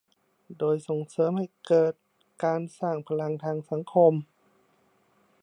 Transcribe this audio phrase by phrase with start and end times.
[0.57, 1.93] โดยส่งเสริมให้เกิด
[2.43, 4.13] การสร้างพลังทางสังคม